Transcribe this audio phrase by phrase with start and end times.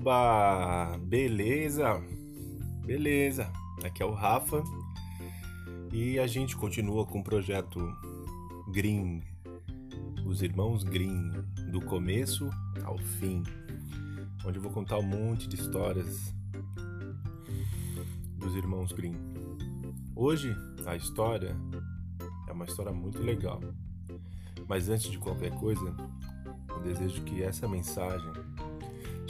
[0.00, 0.96] Oba!
[0.96, 2.02] Beleza?
[2.86, 3.52] Beleza.
[3.84, 4.64] Aqui é o Rafa
[5.92, 7.78] e a gente continua com o projeto
[8.72, 9.22] Green,
[10.24, 11.30] os irmãos Green,
[11.70, 12.48] do começo
[12.82, 13.42] ao fim,
[14.46, 16.34] onde eu vou contar um monte de histórias
[18.38, 19.16] dos irmãos Green.
[20.16, 21.54] Hoje a história
[22.48, 23.60] é uma história muito legal,
[24.66, 25.94] mas antes de qualquer coisa,
[26.70, 28.32] eu desejo que essa mensagem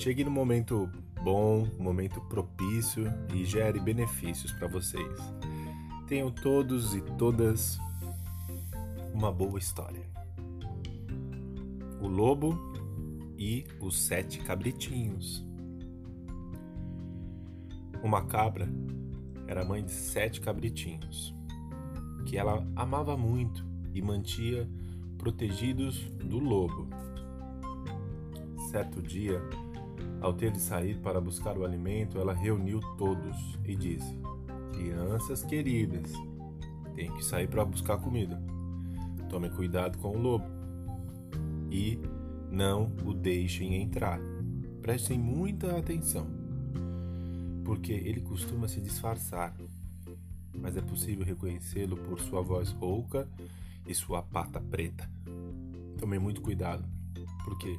[0.00, 0.90] chegue no momento
[1.22, 3.04] bom, momento propício
[3.34, 5.14] e gere benefícios para vocês.
[6.08, 7.78] Tenham todos e todas
[9.12, 10.02] uma boa história.
[12.00, 12.58] O lobo
[13.36, 15.44] e os sete cabritinhos.
[18.02, 18.66] Uma cabra
[19.46, 21.34] era mãe de sete cabritinhos,
[22.24, 24.66] que ela amava muito e mantinha
[25.18, 26.88] protegidos do lobo.
[28.70, 29.42] Certo dia,
[30.20, 34.18] ao ter de sair para buscar o alimento, ela reuniu todos e disse:
[34.72, 36.12] Crianças queridas,
[36.94, 38.40] tem que sair para buscar comida.
[39.28, 40.44] Tomem cuidado com o lobo
[41.70, 41.98] e
[42.50, 44.20] não o deixem entrar.
[44.82, 46.26] Prestem muita atenção,
[47.64, 49.54] porque ele costuma se disfarçar,
[50.54, 53.28] mas é possível reconhecê-lo por sua voz rouca
[53.86, 55.08] e sua pata preta.
[55.98, 56.84] Tomem muito cuidado,
[57.44, 57.78] porque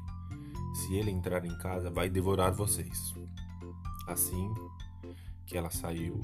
[0.74, 3.14] se ele entrar em casa, vai devorar vocês.
[4.08, 4.54] Assim
[5.46, 6.20] que ela saiu,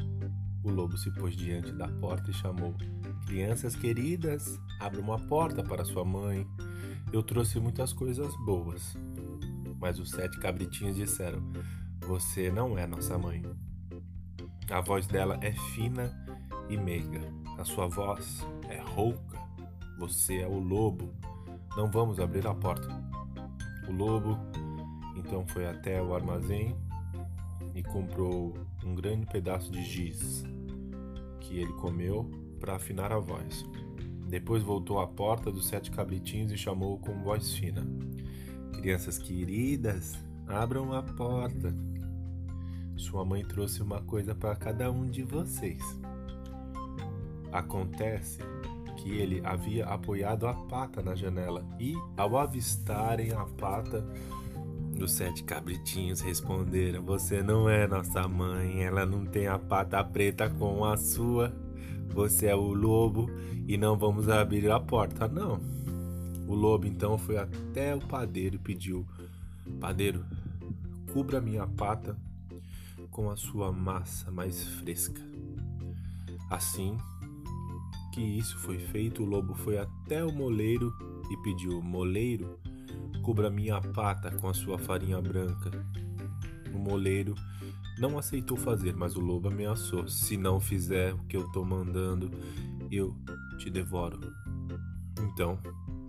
[0.64, 2.74] o lobo se pôs diante da porta e chamou:
[3.26, 6.48] Crianças queridas, abra uma porta para sua mãe.
[7.12, 8.98] Eu trouxe muitas coisas boas.
[9.80, 11.42] Mas os sete cabritinhos disseram:
[12.02, 13.42] Você não é nossa mãe.
[14.70, 16.12] A voz dela é fina
[16.70, 17.22] e meiga.
[17.58, 19.38] A sua voz é rouca.
[20.00, 21.14] Você é o lobo.
[21.76, 23.07] Não vamos abrir a porta.
[23.88, 24.38] O lobo
[25.16, 26.76] então foi até o armazém
[27.74, 28.54] e comprou
[28.86, 30.44] um grande pedaço de giz
[31.40, 32.30] que ele comeu
[32.60, 33.66] para afinar a voz.
[34.28, 37.86] Depois voltou à porta dos sete cabritinhos e chamou com voz fina:
[38.74, 40.18] Crianças queridas,
[40.48, 41.74] abram a porta.
[42.96, 45.82] Sua mãe trouxe uma coisa para cada um de vocês.
[47.52, 48.40] Acontece
[49.08, 54.06] que ele havia apoiado a pata na janela e, ao avistarem a pata,
[55.02, 60.50] os sete cabritinhos responderam: Você não é nossa mãe, ela não tem a pata preta
[60.50, 61.56] com a sua.
[62.10, 63.30] Você é o lobo
[63.66, 65.62] e não vamos abrir a porta, não.
[66.48, 69.06] O lobo então foi até o padeiro e pediu:
[69.80, 70.26] Padeiro,
[71.14, 72.18] cubra minha pata
[73.12, 75.22] com a sua massa mais fresca.
[76.50, 76.98] Assim,
[78.18, 80.92] que isso foi feito, o lobo foi até o moleiro
[81.30, 82.60] e pediu: Moleiro,
[83.22, 85.70] cubra minha pata com a sua farinha branca.
[86.74, 87.36] O moleiro
[88.00, 92.32] não aceitou fazer, mas o lobo ameaçou: Se não fizer o que eu tô mandando,
[92.92, 93.16] eu
[93.60, 94.20] te devoro.
[95.22, 95.60] Então,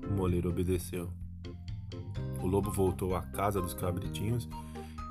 [0.08, 1.10] o moleiro obedeceu.
[2.40, 4.48] O lobo voltou à casa dos cabritinhos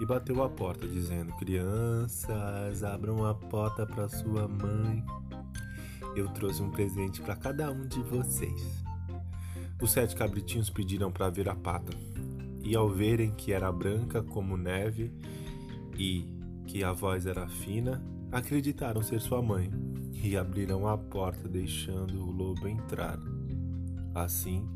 [0.01, 5.05] e bateu a porta, dizendo: Crianças, abram a porta para sua mãe
[6.19, 8.83] eu trouxe um presente para cada um de vocês.
[9.81, 11.95] Os sete cabritinhos pediram para ver a pata,
[12.63, 15.11] e ao verem que era branca como neve
[15.97, 16.25] e
[16.65, 19.71] que a voz era fina, acreditaram ser sua mãe
[20.23, 23.17] e abriram a porta, deixando o lobo entrar.
[24.13, 24.67] Assim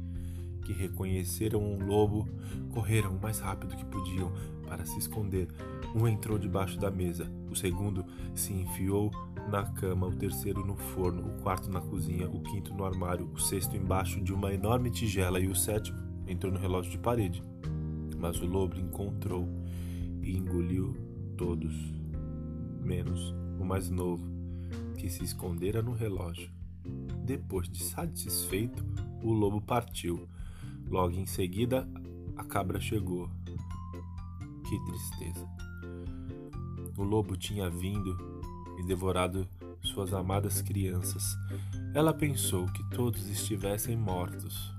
[0.61, 2.27] que reconheceram um lobo,
[2.71, 4.31] correram o mais rápido que podiam
[4.67, 5.47] para se esconder.
[5.95, 9.11] Um entrou debaixo da mesa, o segundo se enfiou
[9.49, 13.39] na cama, o terceiro no forno, o quarto na cozinha, o quinto no armário, o
[13.39, 17.43] sexto embaixo de uma enorme tigela e o sétimo entrou no relógio de parede.
[18.17, 19.47] Mas o lobo encontrou
[20.21, 20.95] e engoliu
[21.35, 21.73] todos,
[22.81, 24.25] menos o mais novo,
[24.97, 26.49] que se escondera no relógio.
[27.25, 28.85] Depois de satisfeito,
[29.21, 30.27] o lobo partiu.
[30.91, 31.87] Logo em seguida,
[32.35, 33.29] a cabra chegou.
[34.67, 35.47] Que tristeza!
[36.97, 38.17] O lobo tinha vindo
[38.77, 39.47] e devorado
[39.81, 41.23] suas amadas crianças.
[41.95, 44.69] Ela pensou que todos estivessem mortos.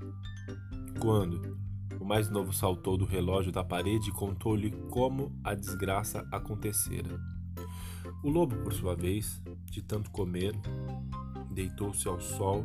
[1.00, 1.56] Quando
[1.99, 7.19] o mais novo saltou do relógio da parede e contou-lhe como a desgraça acontecera.
[8.23, 10.53] O lobo, por sua vez, de tanto comer,
[11.50, 12.62] deitou-se ao sol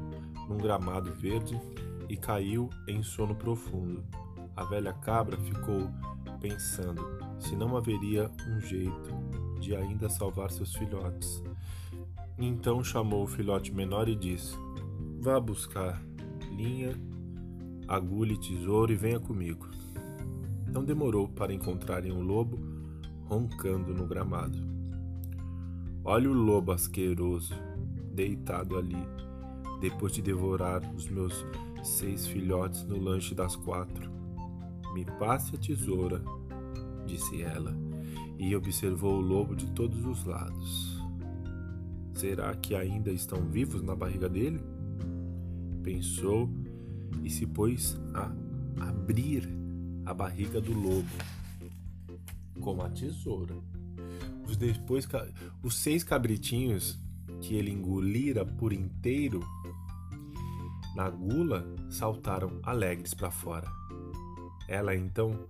[0.50, 1.58] num gramado verde
[2.10, 4.04] e caiu em sono profundo.
[4.56, 5.90] A velha cabra ficou
[6.40, 7.02] pensando
[7.40, 9.10] se não haveria um jeito
[9.60, 11.44] de ainda salvar seus filhotes.
[12.38, 14.56] Então chamou o filhote menor e disse:
[15.20, 16.02] Vá buscar
[16.56, 16.94] linha,
[17.88, 19.68] agulha e tesouro e venha comigo.
[20.68, 22.60] Não demorou para encontrarem o lobo
[23.26, 24.58] roncando no gramado.
[26.04, 27.54] Olha o lobo asqueroso
[28.14, 28.98] deitado ali,
[29.82, 31.46] depois de devorar os meus
[31.84, 34.12] seis filhotes no lanche das quatro.
[34.94, 36.22] Me passe a tesoura,
[37.06, 37.76] disse ela,
[38.38, 41.02] e observou o lobo de todos os lados.
[42.14, 44.60] Será que ainda estão vivos na barriga dele?
[45.84, 46.50] Pensou
[47.24, 48.32] e se pôs a
[48.90, 49.48] abrir
[50.06, 51.08] a barriga do lobo
[52.60, 53.56] com a tesoura.
[54.48, 55.08] Os, depois,
[55.62, 57.00] os seis cabritinhos
[57.42, 59.46] que ele engolira por inteiro
[60.98, 63.72] na gula saltaram alegres para fora.
[64.68, 65.48] Ela então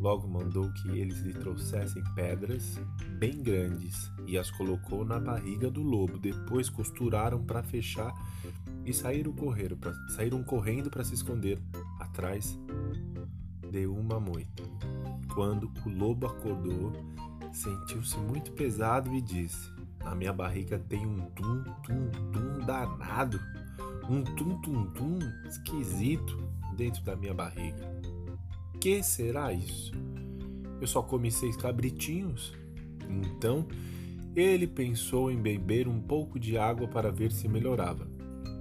[0.00, 2.80] logo mandou que eles lhe trouxessem pedras
[3.18, 6.18] bem grandes e as colocou na barriga do lobo.
[6.18, 8.14] Depois costuraram para fechar
[8.86, 9.34] e saíram,
[9.78, 11.58] pra, saíram correndo para se esconder
[12.00, 12.58] atrás
[13.70, 14.62] de uma moita.
[15.34, 16.90] Quando o lobo acordou,
[17.52, 19.70] sentiu-se muito pesado e disse:
[20.02, 23.38] Na minha barriga tem um tum-tum-tum danado,
[24.08, 26.38] um tum-tum-tum esquisito
[26.76, 27.92] dentro da minha barriga.
[28.80, 29.92] Que será isso?
[30.80, 32.52] Eu só comi seis cabritinhos?
[33.08, 33.66] Então
[34.36, 38.06] ele pensou em beber um pouco de água para ver se melhorava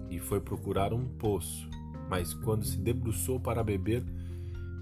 [0.09, 1.67] e foi procurar um poço,
[2.07, 4.03] mas quando se debruçou para beber,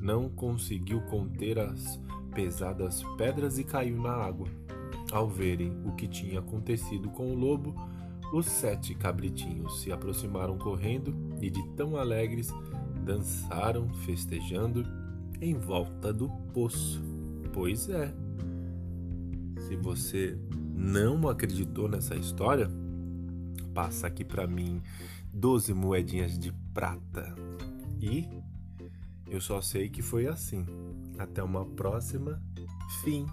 [0.01, 1.97] não conseguiu conter as
[2.33, 4.47] pesadas pedras e caiu na água.
[5.11, 7.73] Ao verem o que tinha acontecido com o lobo,
[8.31, 12.49] os sete cabritinhos se aproximaram correndo e, de tão alegres,
[13.03, 14.85] dançaram festejando
[15.41, 17.01] em volta do poço.
[17.53, 18.13] Pois é.
[19.67, 20.37] Se você
[20.75, 22.69] não acreditou nessa história,
[23.73, 24.81] passa aqui para mim
[25.33, 27.33] 12 moedinhas de prata
[28.01, 28.27] e
[29.31, 30.65] eu só sei que foi assim.
[31.17, 32.41] Até uma próxima.
[33.01, 33.25] Fim.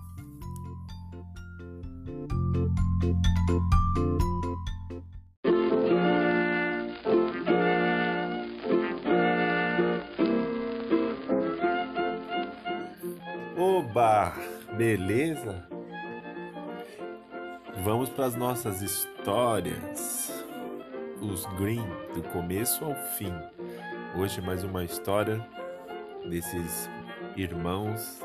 [14.77, 15.67] Beleza?
[17.83, 20.45] Vamos para as nossas histórias.
[21.21, 21.83] Os Green,
[22.15, 23.33] do começo ao fim.
[24.17, 25.45] Hoje mais uma história
[26.31, 26.89] desses
[27.37, 28.21] irmãos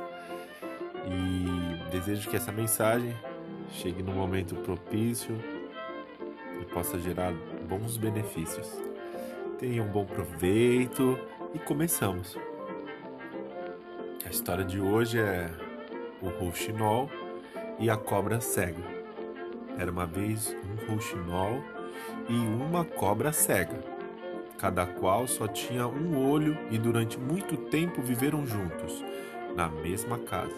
[1.08, 3.18] e desejo que essa mensagem
[3.72, 5.36] chegue no momento propício
[6.62, 7.34] e possa gerar
[7.68, 8.80] bons benefícios.
[9.58, 11.18] Tenha um bom proveito
[11.52, 12.38] e começamos.
[14.24, 15.63] A história de hoje é
[16.24, 17.10] o rouxinol
[17.78, 18.84] e a cobra cega.
[19.78, 21.62] Era uma vez um rouxinol
[22.28, 23.94] e uma cobra cega
[24.64, 29.04] cada qual só tinha um olho e durante muito tempo viveram juntos,
[29.58, 30.56] na mesma casa,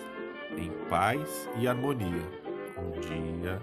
[0.56, 2.22] em paz e harmonia.
[2.78, 3.60] Um dia,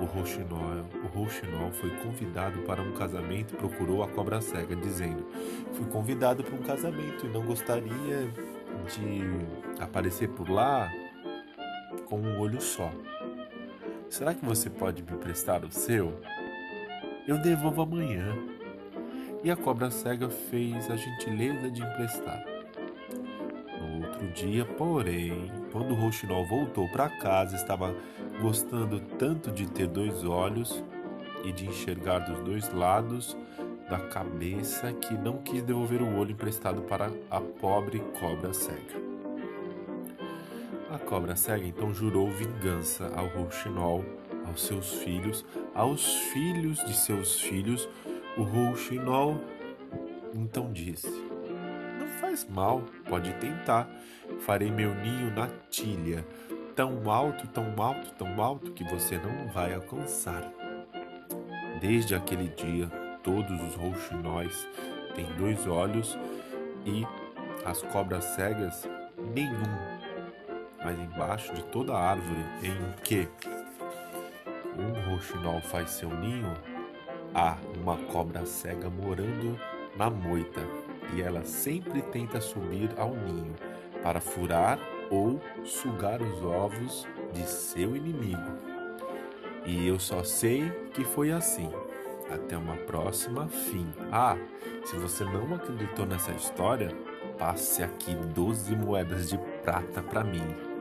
[0.00, 5.28] o rouxinol, o rouxinol foi convidado para um casamento e procurou a cobra cega, dizendo:
[5.74, 8.28] Fui convidado para um casamento e não gostaria
[8.88, 10.90] de aparecer por lá
[12.06, 12.90] com um olho só.
[14.08, 16.12] Será que você pode me emprestar o seu?
[17.26, 18.36] Eu devolvo amanhã
[19.42, 22.44] e a cobra cega fez a gentileza de emprestar.
[23.80, 27.94] No outro dia, porém, quando o rouxinol voltou para casa, estava
[28.40, 30.82] gostando tanto de ter dois olhos
[31.44, 33.36] e de enxergar dos dois lados
[33.88, 39.11] da cabeça que não quis devolver o olho emprestado para a pobre cobra cega.
[40.92, 44.04] A cobra cega então jurou vingança ao rouxinol,
[44.46, 45.42] aos seus filhos,
[45.74, 47.88] aos filhos de seus filhos,
[48.36, 49.40] o rouxinol
[50.34, 51.08] então disse:
[51.98, 53.88] Não faz mal, pode tentar.
[54.40, 56.26] Farei meu ninho na tilha,
[56.76, 60.52] tão alto, tão alto, tão alto que você não vai alcançar.
[61.80, 62.86] Desde aquele dia,
[63.22, 64.68] todos os rouxinóis
[65.14, 66.18] têm dois olhos
[66.84, 67.02] e
[67.64, 68.86] as cobras cegas
[69.34, 69.91] nenhum.
[70.84, 73.28] Mas embaixo de toda árvore em que
[74.76, 76.52] um rouxinol faz seu ninho,
[77.34, 79.58] Há uma cobra cega morando
[79.96, 80.60] na moita
[81.14, 83.54] e ela sempre tenta subir ao ninho
[84.02, 84.78] para furar
[85.10, 88.52] ou sugar os ovos de seu inimigo.
[89.64, 91.70] E eu só sei que foi assim.
[92.30, 93.90] Até uma próxima fim.
[94.10, 94.36] Ah,
[94.84, 96.88] se você não acreditou nessa história,
[97.38, 100.71] passe aqui 12 moedas de prata para mim.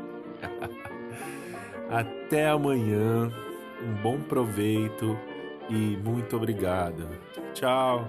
[1.90, 3.32] Até amanhã.
[3.82, 5.18] Um bom proveito
[5.70, 7.08] e muito obrigado.
[7.54, 8.08] Tchau.